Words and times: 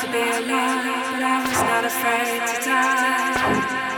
to 0.00 0.12
be 0.12 0.18
alone, 0.18 0.84
but 1.10 1.22
I 1.22 1.40
was 1.48 1.62
not 1.62 1.84
afraid 1.86 2.46
to 2.46 2.64
die. 2.64 3.95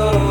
Oh. 0.00 0.27